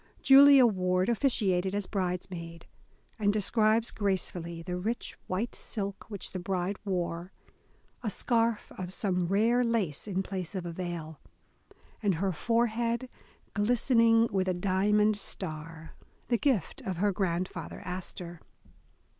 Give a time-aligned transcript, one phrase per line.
[0.23, 2.65] Julia Ward officiated as bridesmaid,
[3.19, 7.31] and describes gracefully the rich white silk which the bride wore,
[8.01, 11.19] a scarf of some rare lace in place of a veil,
[12.01, 13.09] and her forehead
[13.53, 15.91] glistening with a diamond star,
[16.29, 18.41] the gift of her grandfather Astor.